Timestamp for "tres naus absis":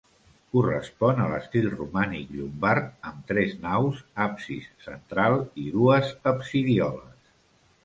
3.33-4.67